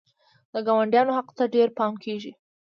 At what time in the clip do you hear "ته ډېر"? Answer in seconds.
1.37-1.67